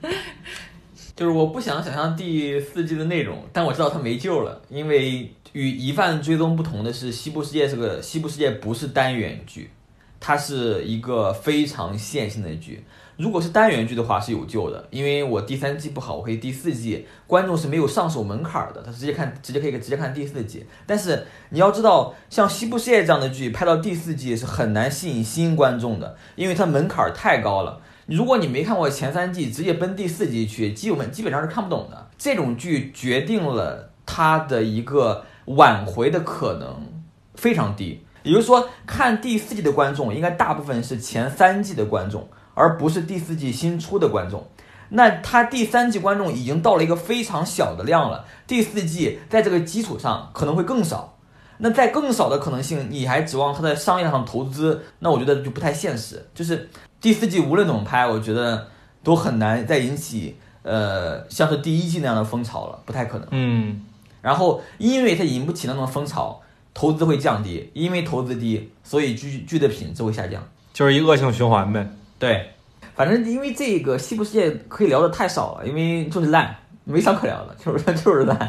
[1.17, 9.71] 就是我不想想象第四季的内容，但我知道它没救了，因为与疑犯追踪不同的是，西部世界是个西部世界不是单元剧，
[10.19, 12.85] 它是一个非常线性的剧。
[13.17, 20.67] 如果是单元剧的话是有救的，因为我第三季不好，我可以第四季观众是没有上手门槛的，他直接看直接可以直接看第四季。
[20.85, 27.81] 但是你要知道，像西部世界这样的剧拍到第四季是很难吸引新观众的，因为它门槛太高了。
[28.07, 32.11] 如果你没看过前三季，直接奔第四季去，基本基本上是看不懂的。
[32.19, 36.87] 这种剧决定了它的一个挽回的可能
[37.35, 38.05] 非常低。
[38.23, 44.47] 也就是说，看第四季的观众应该大部分是前三季的观众，而不是第四季新出的观众。
[44.91, 51.19] 那他第三季观众已经到了一个非常小的量了，第四季在这个基础上可能会更少。
[51.59, 56.29] 那在更少的可能性，你还指望他在商业上投资，那我觉得就不太现实。
[56.35, 56.69] 就是
[57.01, 58.69] 第四季无论怎么拍，我觉得
[59.03, 63.29] 都很难再引起呃像是第一季那样的风潮了，不太可能。
[63.31, 63.81] 嗯，
[64.21, 66.41] 然后因为它引不起那种风潮，
[66.75, 70.43] 投资会降低，因为投资低，所以剧剧的品质会下降。
[70.73, 71.89] 就是一恶性循环呗。
[72.25, 72.49] 对，
[72.97, 78.49] 反正因为这个西部世界可以聊的太少了，因为就是烂，没啥可聊的， 就是就是烂。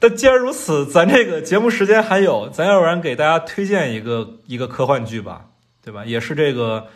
[0.00, 5.44] 但既然如此，咱这个节目时间还有，咱要不然给大家推荐一个一个科幻剧吧，
[5.80, 6.04] 对吧？
[6.04, 6.88] 也是这个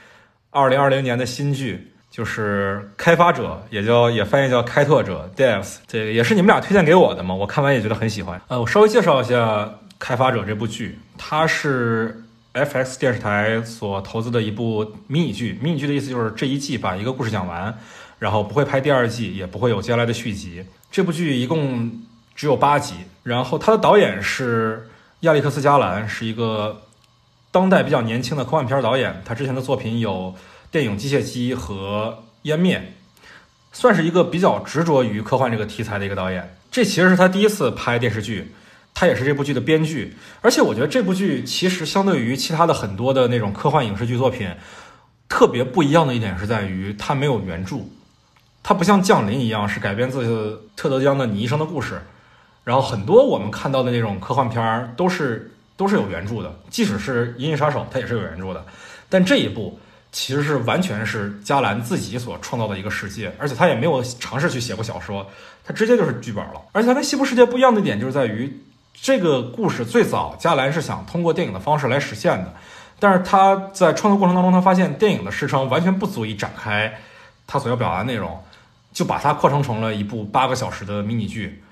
[0.51, 5.76] 二零二零年的新剧，就是《开发者》，也叫也翻译叫《开拓者》（Devs）。
[5.87, 8.40] 这个也是你们俩推荐给我的嘛，我看完也觉得很喜欢。
[8.48, 9.35] 呃，我稍微介绍一下
[9.98, 12.24] 《开发者》这部剧，它是
[12.55, 15.59] FX 电视台所投资的一部迷你剧。
[15.61, 17.76] 迷你剧的意思就是这一季把一个故事讲完，
[18.18, 20.64] 然后不会拍第二季，也不会有接下来的续集。
[20.90, 22.00] 这部剧一共
[22.35, 24.88] 只有八集，然后他的导演是
[25.20, 26.81] 亚历克斯·加兰，是一个
[27.50, 29.20] 当代比较年轻的科幻片导演。
[29.22, 30.35] 他之前的作品有
[30.70, 32.79] 电影《机械姬》和《湮灭》，
[33.72, 36.57] 算是一个比较执着于科幻这个题材的一个导演。
[36.70, 38.52] 这其实是他第一次拍电视剧，
[38.94, 40.16] 他也是这部剧的编剧。
[40.42, 44.50] 而且我觉得这部剧其实相对于其他的很多的那种科幻影视剧作品，
[45.29, 47.76] 特别不一样的一点是在于它没有原著，
[48.62, 51.94] 它不像《降临》一样是改编自特德·江的《你一生的故事》。
[52.64, 58.66] 然后很多我们看到的那种科幻片儿都是都是有原著的，即使是《银翼杀手》，它也是有原著的。
[59.09, 59.79] 但这一部
[60.12, 65.27] 其实是完全是加兰自己所创造的一个世界，而且他也没有尝试去写过小说，
[65.64, 66.61] 他直接就是剧本了。
[66.73, 68.61] 而且他跟《西部世界》不一样的点就是在于，
[68.95, 72.55] 这个故事最早加兰是想通过电影的方式来实现的，
[72.99, 76.99] 但是他在创作过程当中，他发现电影的时长完全不足以展开
[77.47, 78.42] 他所要表达的内容，
[78.92, 81.62] 就把它扩成成了一部八个小时的迷你剧。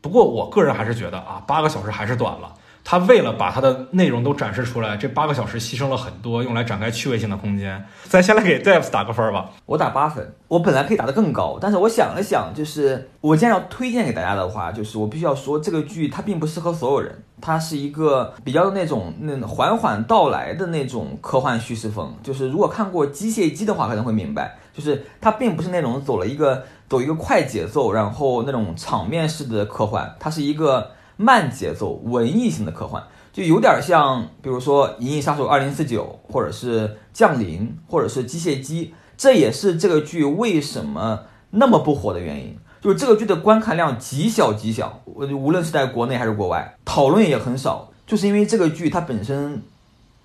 [0.00, 2.54] 不过，我个人还是觉得啊，八个小时还是短了。
[2.84, 7.84] 他为了把它的内容都展示出来，这八个小时牺牲了很多用来展开趣味性的空间。
[8.04, 9.50] 咱先来给 Devs 打个分吧。
[9.66, 22.14] 我打八分，我本来可以打得更高，但是我想了想，就是我既然要推荐给大家的话，就是我必须要说这个剧它并不适合所有人，它是一个比较那种那缓缓到来的那种科幻叙事风。
[22.22, 30.90] 就是如果看过《机械姬》的话，可能会明白，就是它并不是那种走了一个走一个快节奏，然后那种场面式的科幻，它是一个。
[31.22, 33.00] 慢节奏、文艺性的科幻，
[33.32, 42.58] 就有点像，比如说《银翼杀手二零四九》，或者是《降临》，或者是《机械姬》，这也是这个剧为什么那么不火的原因。
[42.80, 49.62] 就是这个剧的观看量极小极小，我无论是在国内还是国外，讨论也很少，就是因为这个剧它本身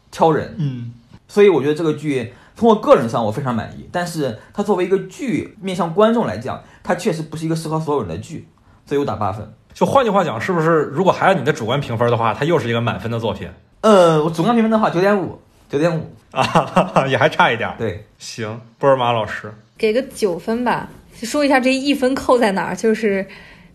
[0.09, 0.91] 挑人，嗯，
[1.27, 3.87] 所以我觉得这个剧从我个人上我非常满意。
[3.91, 8.47] 但是它作为一个剧面向观众来讲，它确实不是一个适合所有人的剧，
[8.87, 9.53] 所以我打八分。
[9.77, 13.47] 就换句话讲，是不是如果还按你的主观评分的话，它又是一个满分的作品
[13.81, 16.41] 呃，我主观评分的话，九点五，九点五，啊？
[16.41, 17.71] 哈 哈也还差一点。
[17.77, 20.89] 对，行，波尔玛老师，给个九分吧。
[21.21, 23.23] 说一下这一分扣在哪儿，就是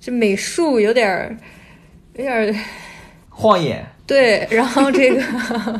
[0.00, 1.36] 这美术有点儿，
[2.14, 2.54] 有点儿
[3.32, 3.84] 晃眼。
[4.06, 5.22] 对，然后这个，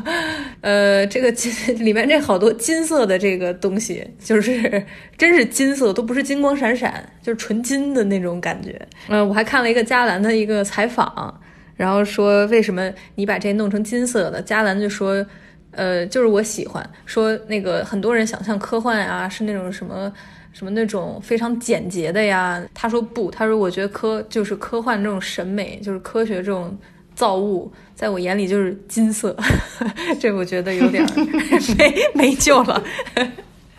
[0.63, 1.53] 呃，这个金
[1.85, 4.83] 里面这好多金色的这个东西，就是
[5.19, 8.81] 真是金色，都不是金光闪闪，就是纯金的那种感觉。
[9.09, 11.39] 嗯、我还看了一个加兰的一个采访，
[11.77, 14.41] 然后说为什么你把这弄成金色的？
[14.41, 15.25] 加兰就说，
[15.73, 20.13] 呃，就是我喜欢，说那个很多人想象科幻啊是那种什么。
[20.55, 22.63] 什么那种非常简洁的呀？
[22.75, 26.79] 他说不，他说我觉得科就是科幻这种审美，就是科学这种
[27.15, 29.37] 造物，在我眼里就是金色，
[30.21, 31.09] 这我觉得有点儿
[31.79, 32.83] 没没救了。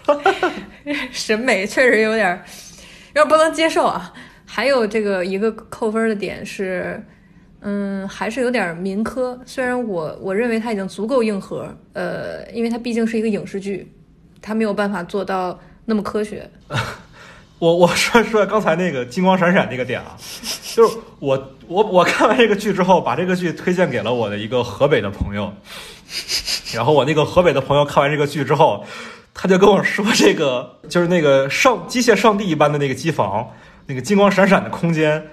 [1.11, 2.41] 审美确实有点
[3.15, 4.13] 有点不能接受啊。
[4.45, 7.01] 还有这个一个扣分的点是，
[7.61, 9.39] 嗯，还是有点民科。
[9.45, 13.91] 虽然我我认为它已经足够硬核，呃，因为它毕竟是一个影视剧，
[14.41, 16.47] 它没有办法做到那么科学。
[17.63, 20.17] 我我说说刚才那个金光闪闪那个点啊，
[20.75, 25.53] 就是我我我看完这个剧之后，把这个剧推荐给了我的一个河北的朋友，
[26.75, 28.83] 然后我那个河北的朋友看完这个剧之后，
[29.33, 33.51] 他就跟我说，这个就是那个上机械上帝一般的那个机房，
[33.85, 35.29] 那个金光闪闪的空间，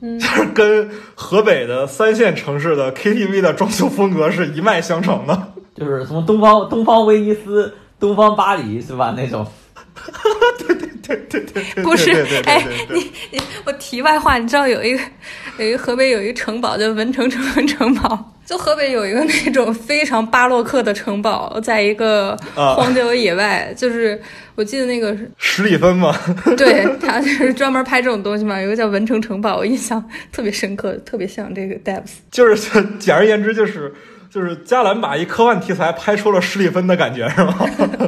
[0.00, 5.52] 就是跟河北的三线城市的 KTV 的装修风格是一脉相承的。
[5.74, 9.12] 就是什么东方东方威尼斯、东方巴黎是吧？
[9.14, 9.46] 那种
[10.66, 12.10] 对对对对对，不是
[12.46, 15.00] 哎你你我题外话，你知道有一个
[15.58, 24.20] 有一个河北有一个城堡叫文成城城堡，就河北有一个那种非常巴洛克的城堡，在一个啊荒郊野外，就是
[24.54, 26.16] 我记得那个是十里分嘛，
[26.56, 32.10] 对他就是专门拍这种东西嘛，有一个叫文成城堡，我印象特别深刻，特别像这个 Debs。
[32.30, 33.92] 就是简而言之就是。
[34.30, 37.54] 就是加兰把一科幻题材拍出了十里分的感觉，是吗？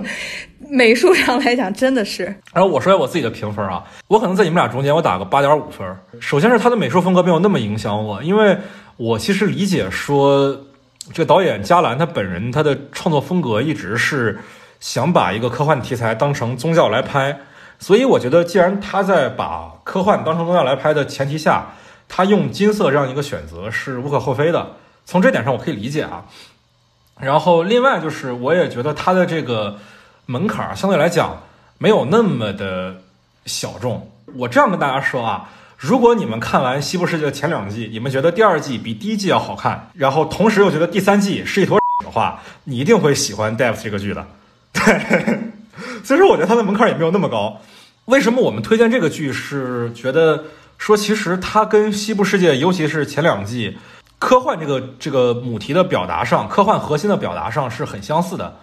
[0.69, 5.87] 美术上来讲，真的是然后我说下我自己的评分啊，我可能在你们俩中间，我打个八点五分。
[6.21, 8.57] 首先是他的美术风格没有那么影响我，因为
[8.97, 10.57] 我其实理解说，
[11.13, 14.39] 这个导演加兰他本人他的创作风格一直是
[14.81, 17.39] 想把一个科幻题材当成宗教来拍，
[17.79, 21.75] 所以我觉得既然他在把科幻当成宗教来拍的前提下，
[22.09, 24.73] 他用金色这样一个选择是无可厚非的。
[25.05, 26.25] 从这点上我可以理解啊。
[27.19, 29.79] 然后另外就是，我也觉得他的这个
[30.27, 31.43] 门槛儿相对来讲
[31.79, 33.03] 没有那么的
[33.47, 34.11] 小众。
[34.35, 44.27] 我这样跟大家说啊，如果你们看完《西部世界》的前两季，你们觉得第二季比第一季要好看，然后同时又觉得第三季是一坨的话，你一定会喜欢《Dev》这个剧的。
[44.73, 44.83] 对，
[46.05, 47.61] 所以说我觉得它的门槛儿也没有那么高。
[48.07, 49.33] 为什么我们推荐这个剧？
[49.33, 50.45] 是觉得
[50.79, 53.79] 说，其实它跟《西部世界》，尤其是前两季。
[54.19, 58.57] 科幻这个这个母题的表达上，科幻核心的表达上是很相似的，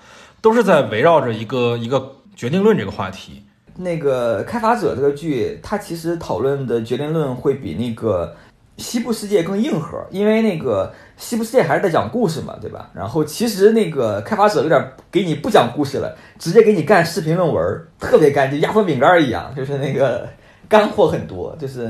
[0.44, 3.42] 都是在围绕着一个一个决定论这个话题。
[3.78, 8.36] 那个开发者这个剧，它其实讨论的决定论会比那个
[8.76, 12.90] 西部世界更硬核，因为那个西部世界还是在讲故事嘛，对吧？
[12.94, 20.28] 然后其实那个开发者有点给你不讲故事了，直接给你干视频论文，特别干，就压缩饼干一样，就是那个
[20.68, 21.90] 干货很多，就是。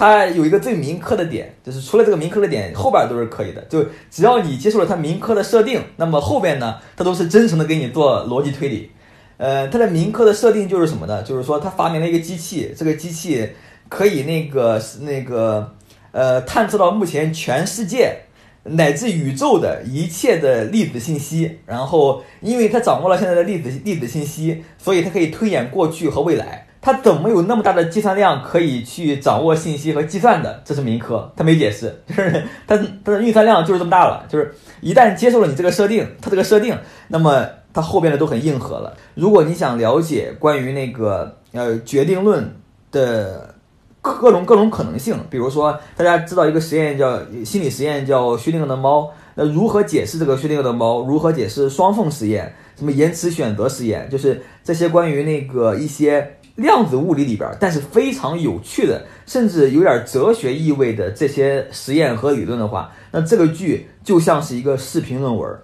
[0.00, 3.60] 它有一个最民科的点，就是除了这个民科的点，后边都是可以的。
[3.68, 8.90] 就只要你接受了它民科的设定，那么后边呢，它都是真诚的给你做逻辑推理。
[9.36, 11.22] 呃，它的民科的设定就是什么呢？
[11.22, 13.46] 就是说他发明了一个机器，这个机器
[13.90, 15.74] 可以那个那个
[16.12, 18.20] 呃探测到目前全世界
[18.62, 26.68] 乃至宇宙的一切的粒子信息，然后因为它掌握了现在的粒子粒子信息，所以它可以推演过去和未来。
[26.82, 30.62] 它怎么有那么大的计算量可以去掌握信息和计算的？
[30.64, 34.24] 这是民科，他没解释， 就是它它的运算量就是这么大了。
[34.30, 36.74] 就是一旦接受了你这个设定，它这个设定，
[37.08, 38.96] 那么它后边的都很硬核了。
[39.14, 42.56] 如果你想了解关于那个呃决定论
[42.90, 43.54] 的
[44.00, 51.02] 各种各种可能性，比如说大家知道一个实验叫心理实验叫薛定谔的猫，那如何解释这个薛定谔的猫？
[51.02, 52.54] 如何解释双缝实验？
[52.74, 54.08] 什么延迟选择实验？
[54.08, 56.36] 就是这些关于那个一些。
[56.60, 65.58] 量子物理里边，但是非常有趣的，甚至有点哲学意味的这些实验和理论的话，那这个剧就像是一个视频论文，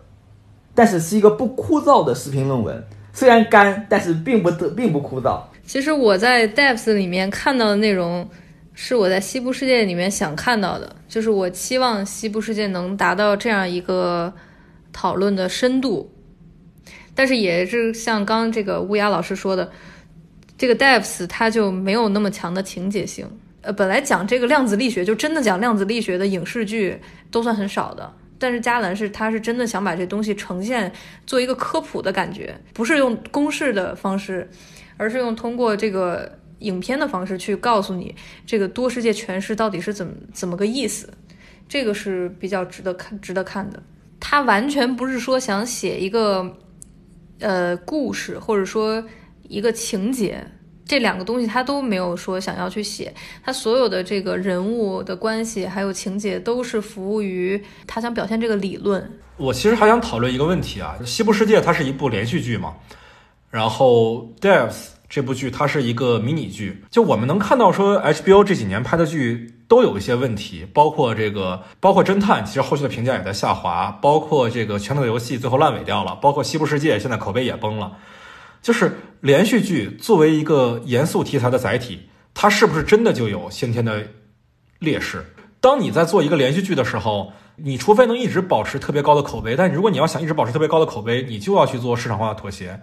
[0.75, 2.83] 但是是一个不枯燥的视频论文。
[3.13, 5.41] 虽然干，但是并不得并不枯燥。
[5.67, 8.27] 其实我在 Depth 里面看到的内容，
[8.73, 14.33] 是我在西部世界里面想看到的，就是我期望西部世界能达到这样一个
[14.93, 16.11] 讨论的深度，
[17.15, 19.71] 但是也是像刚刚这个乌鸦老师说的。
[20.59, 23.29] 这个 depths 它就没有那么强的情节性。
[23.62, 26.97] 呃，本来讲这个量子力学，就真的讲量子力学的影视剧
[27.31, 28.11] 都算很少的。
[28.38, 30.92] 但是加兰是他是真的想把这东西呈现
[31.27, 34.49] 做一个科普的感觉，不是用公式的方式，
[34.97, 38.14] 而是用通过这个影片的方式去告诉你
[38.47, 41.09] 这个多世界诠释到底是怎么怎么个意思。
[41.69, 43.83] 这个是比较值得看值得看的。
[44.21, 46.57] 他完全不是说想写一个
[47.40, 49.03] 呃故事，或者说。
[49.49, 50.47] 一个情节，
[50.84, 53.12] 这两个东西他都没有说想要去写，
[53.44, 59.18] 他所有的这个人物的关系还有情节都是服务于他想表现这个理论。
[59.36, 62.74] 我其实还想讨论一个问题啊，《西部世界》它是一部连续剧嘛，
[63.51, 64.70] 然后《Depth》
[65.09, 77.92] 这部剧它是一个迷你剧，就我们能看到说 HBO 这几年拍的剧都有一些问题，包括这个，包括侦探，其实后续的评价也在下滑，包括这个《拳头游戏》最后烂尾掉了，包括《西部世界》现在口碑也崩了。
[78.63, 84.07] 就是连续剧作为一个严肃题材的载体，它是不是真的就有先天的
[84.79, 85.25] 劣势？
[85.61, 92.81] 当你在做一个连续剧的时候，你除非能一直保持特别高的口碑，但如果你要想一直保持特别高的口碑，你就要去做市场化的妥协。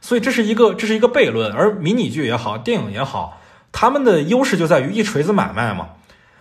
[0.00, 1.52] 所以这是一个这是一个悖论。
[1.52, 3.40] 而迷你剧也好，电影也好，
[3.72, 5.90] 他们的优势就在于一锤子买卖嘛。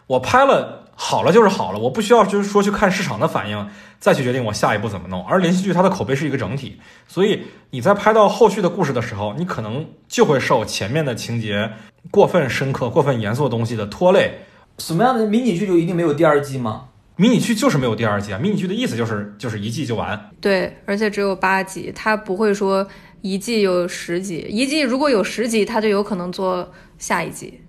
[0.07, 3.67] 我拍了好了就是好了，我不需要就是说去看市场的反应，
[3.99, 5.25] 再去决定我下一步怎么弄。
[5.25, 7.41] 而连续剧它的口碑是一个整体，所以
[7.71, 11.71] 你在拍到后续的故事的时候，你可能就会受前面的情节
[12.11, 14.39] 过分深刻、过分严肃的东西的拖累。
[14.77, 16.85] 什么样的迷你剧就一定没有第二季吗？
[17.15, 18.39] 迷你剧就是没有第二季啊！
[18.39, 20.19] 迷你剧的意思就是就是一季就完。
[20.41, 22.87] 对，而且只有八集，它不会说
[23.21, 27.61] 一季有十集，一季如果有十集，它就有可能做下一季。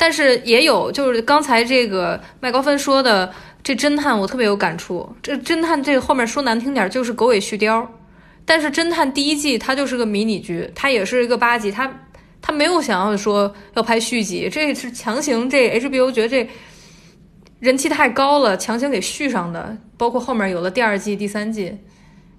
[0.00, 3.30] 但是也有，就是刚才这个麦高芬说的
[3.62, 5.06] 这侦探，我特别有感触。
[5.22, 7.86] 这侦探这后面说难听点就是狗尾续貂，
[8.46, 11.92] 但是侦探第一季它就是个迷你剧，它也是一个八集，它
[12.40, 16.48] 它没有想要说要拍续集，这是强行这 HBO 觉得这
[17.58, 21.76] 人气太高了，强行给续上的，包括后面有了第二季、第三季，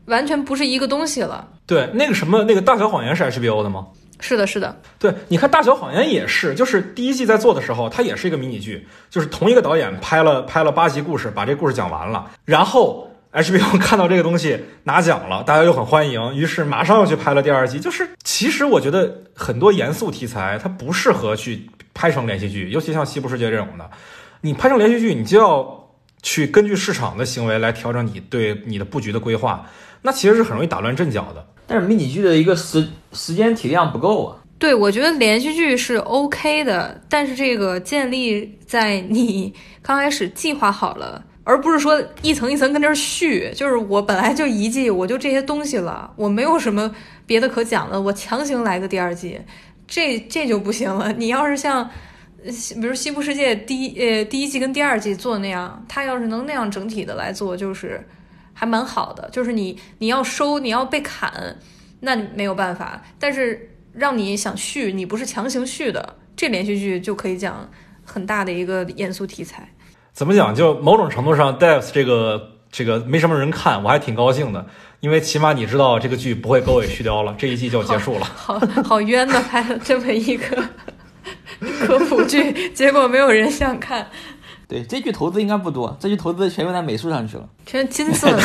[0.05, 1.47] 完全不是一个东西了。
[1.67, 3.85] 对，那个什么那个大小谎言是 HBO 的吗？
[4.21, 17.79] 是的，是的，对，你看《大小谎言》也是，就是第一季在做的时候，它也是一个迷你剧，就是同一个导演拍了拍了八集故事，把这故事讲完了，然后 HBO 看到这个东西拿奖了，大家又很欢迎，于是马上又去拍了第二季。
[17.79, 23.89] 就是其实我觉得很多严肃题材它不适合去拍成连续剧，尤其像《西部世界》这种的，
[24.41, 25.89] 你拍成连续剧，你就要
[26.21, 29.65] 去根据市场的行为来调整你对你的布局的规划，
[30.03, 31.45] 那其实是很容易打乱阵脚的。
[31.71, 34.35] 但是迷你剧的一个时时间体量不够啊。
[34.59, 43.49] 对，我觉得连续剧是 OK 的，但是这个建立在你刚开始计划好了，而不是说一层一层跟这儿续。
[43.55, 46.93] 就是我本来就一季，我就这些东西了，我没有什么
[47.25, 49.39] 别的可讲的，我强行来个第二季，
[49.87, 51.13] 这这就不行了。
[51.13, 51.89] 你要是像，
[52.43, 58.05] 比如《西部世界》第一呃第一季跟第二季做那样，他要是能那样整体的来做，就是
[58.61, 59.27] 还蛮好的。
[59.31, 61.57] 就是你你要收，你要被砍，
[62.01, 63.67] 那你没有办法，但是。
[63.93, 67.69] 让你想续，你不是强行续的，这连续剧就可以讲
[68.05, 69.67] 很大的一个严肃题材。
[70.13, 70.55] 怎么讲？
[70.55, 74.65] 就某种程度上，Devs 这个这个没什么人看，我还挺高兴的，
[75.01, 78.25] 因为起码你知道这个剧不会狗尾续貂了，这一季就结束了。
[78.33, 80.69] 好好冤呐拍了这么一个
[81.85, 84.09] 科普剧，结果没有人想看，
[84.71, 88.41] 对，这句投资应该不多，这句投资全用在美术上去了，全金色 的，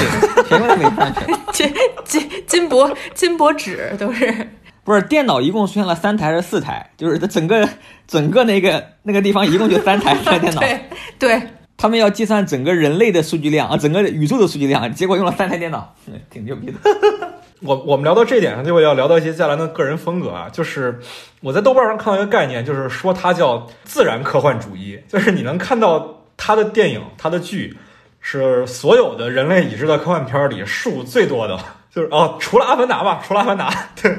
[0.49, 1.39] 全用在美术上去了。
[1.55, 1.73] 金
[2.05, 4.49] 金金箔金箔纸都是。
[4.83, 6.91] 不是，电脑一共出现了三台还是四台？
[6.97, 7.69] 就是它整个
[8.09, 10.61] 整个那个那个地方一共就三台三台电脑。
[10.61, 10.81] 对
[11.17, 11.43] 对，
[11.77, 16.75] 他们要计算整个人类的数据量啊，整个宇宙的数据量，结果用了三台电脑，嗯挺牛逼的。
[17.63, 20.49] 我我们聊到这一点上，就会要聊到一些加兰的个人风格啊。
[20.53, 21.01] 就是
[21.41, 27.77] 我在豆瓣上看到一个概念，就是说它叫自然科幻主义，就是你能看到他的电影、他的剧
[28.21, 31.59] 是所有的人类已知的科幻片里数最多的。
[31.91, 33.71] 就是哦，除了《阿凡达》吧，除了《阿凡达》，
[34.01, 34.13] 对，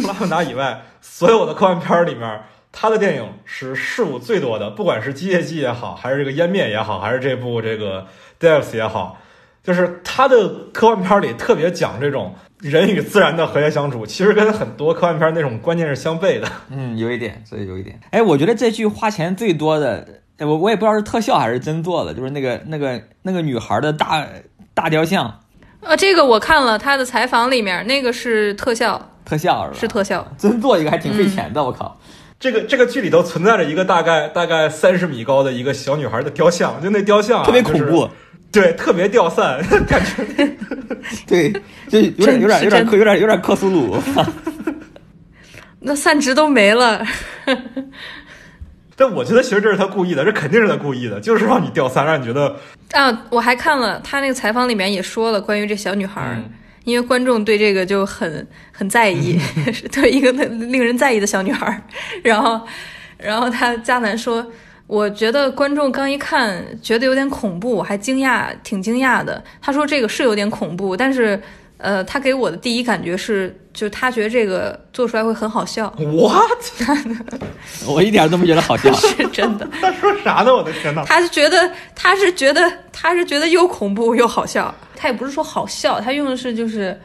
[0.00, 8.06] 除了《阿凡达》以外，所有的科幻片里面，他的电影是数最多的，不管是《机械姬》也好，还是这个《湮灭》也好，还是这部这个
[8.44, 9.18] 《Devs》也好，
[9.64, 12.36] 就是他的科幻片里特别讲这种
[12.70, 16.48] 人与自然的和谐相处，其实跟很多科幻片那种观念是相悖的。
[16.70, 18.00] 嗯，有一点，所以有一点。
[18.10, 20.06] 哎，我觉得这剧花钱最多的，
[20.38, 24.26] 哎我我也不知道是特效还是真做的，就是那个那个那个女孩的大
[24.72, 25.40] 大雕像
[25.80, 29.76] 呃，这个我看了他的采访里面，那个是特效，特效是吧？
[29.80, 30.26] 是特效。
[30.38, 32.00] 真做一个还挺费钱的，我靠！
[32.40, 38.10] 这个这个剧里头存在着一个大概大概三十米高的一个小女孩的雕像，就那雕像、啊、特别恐怖，就是
[38.54, 40.56] 对，特别掉散， 感觉
[41.26, 41.52] 对，
[41.88, 43.98] 就有点有点有点克有点有点克苏鲁。
[45.80, 47.04] 那散值都没了。
[48.96, 52.56] 但我觉得其实这是他故意的，这肯定是他故意的，就是让你掉散，让你觉得
[52.92, 56.40] 啊，我还看了他那个采访里面也说了关于这小女孩
[56.84, 59.36] 因为观众对这个就很很在意，
[59.72, 61.82] 是对一个令人在意的小女孩儿。
[62.22, 62.60] 然后，
[63.18, 64.46] 然后他迦南说，
[64.86, 69.42] 我觉得观众刚一看觉得有点恐怖，我还惊讶，挺惊讶的。
[69.62, 71.40] 他说这个是有点恐怖，但是
[71.78, 76.98] 呃，他给我的第一感觉是，就他觉得这个做出来会很好笑，what？
[77.86, 78.92] 我一点都不觉得好笑。
[78.96, 79.66] 是真的。
[79.80, 80.54] 他说啥呢？
[80.54, 81.02] 我的天呐！
[81.06, 84.72] 他是觉得，他是觉得，他是觉得又恐怖又好笑。
[84.94, 86.98] 他也不是说好笑，他用的是就是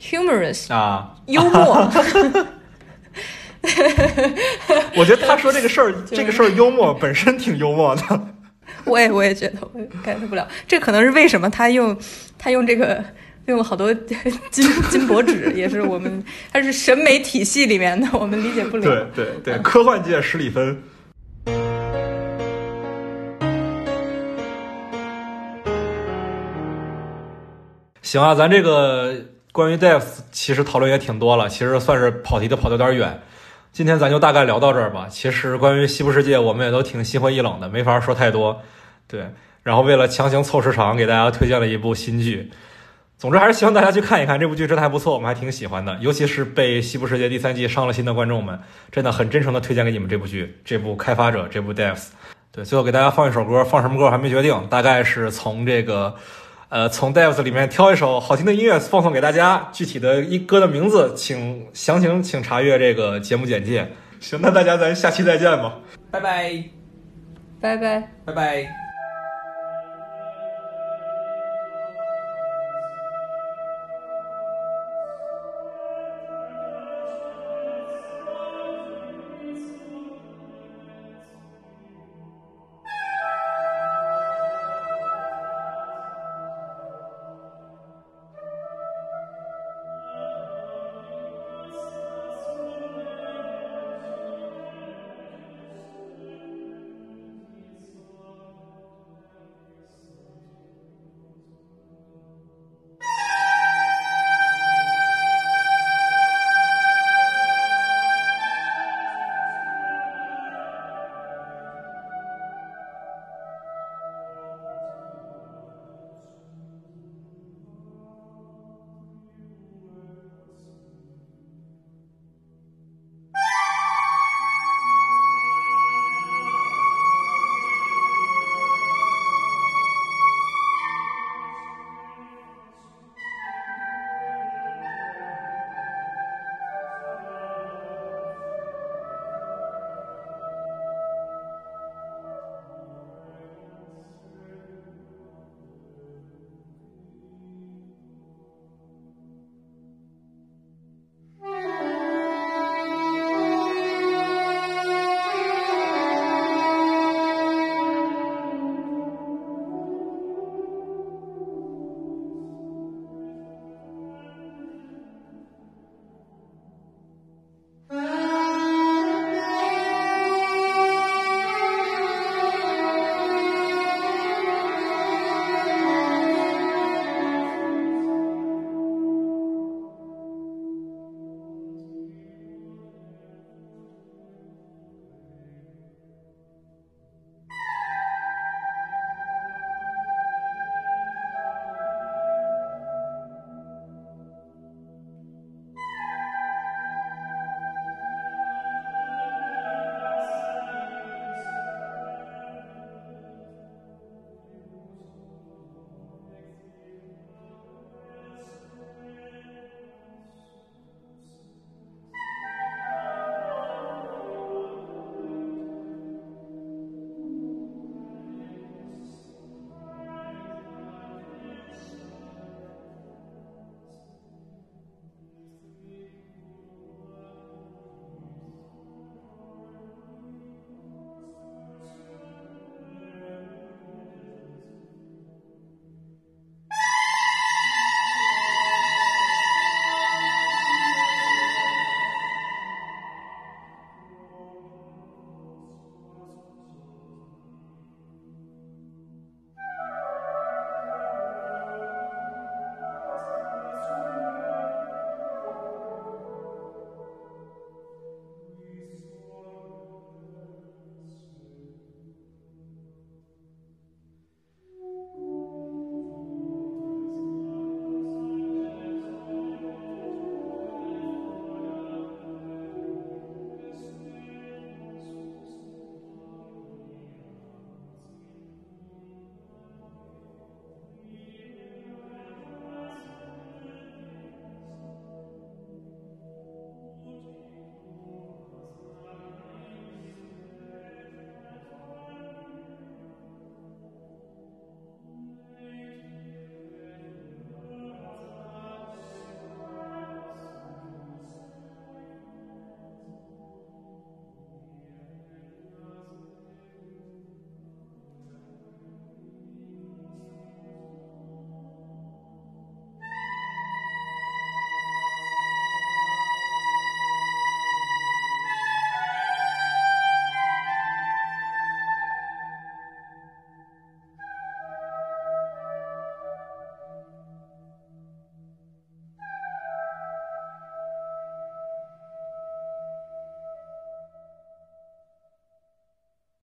[0.00, 1.88] humorous 啊，幽默。
[4.96, 8.02] 我觉得他说这个事儿， 这个事儿幽默本身挺幽默的。
[8.84, 10.46] 我也我也觉得，我感受不了。
[10.66, 11.96] 这可能是为什么他用
[12.38, 13.02] 他用这个
[13.46, 13.92] 用了好多
[14.50, 16.22] 金金箔纸，也是我们
[16.52, 18.82] 他是审美体系里面的，我们理解不了。
[18.82, 20.82] 对对对，科幻界十里分。
[28.02, 29.14] 行啊，咱这个
[29.50, 33.20] 关于戴夫其实讨论也挺多了，其实算是跑题的跑的有点远。
[33.74, 35.08] 今天咱就大概聊到这儿吧。
[35.10, 38.62] 其实关于西部世界，我们也都挺心灰意冷的，没法说太多。
[39.08, 39.26] 对，
[39.64, 42.52] 然后为了强行凑时长，给大家推荐了一部新剧。
[43.18, 45.98] 总之还是希望大家去看一看这部剧，真的还不错，我们还挺喜欢的。
[46.00, 48.56] 尤其是被《西部世界》第三季伤了心的观众们，
[48.92, 51.96] 真的很真诚的推荐给你们这部剧，这部《开发者》，这部《Death》。
[52.52, 56.14] 对，最后给大家放一首歌，放什么歌还没决定，大概是从这个，
[56.74, 59.68] 呃，从 Devs 里面挑一首好听的音乐放送给大家。
[59.70, 63.88] 具体的一歌的名字，请详情请查阅这个节目简介。
[64.18, 65.78] 行，那大家咱下期再见吧。
[66.10, 66.64] 拜拜，
[67.60, 68.10] 拜拜。
[68.24, 68.83] 拜拜。